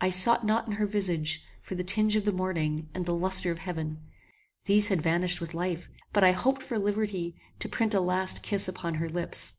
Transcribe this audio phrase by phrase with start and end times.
[0.00, 3.50] I sought not in her visage, for the tinge of the morning, and the lustre
[3.50, 4.00] of heaven.
[4.64, 8.66] These had vanished with life; but I hoped for liberty to print a last kiss
[8.66, 9.56] upon her lips.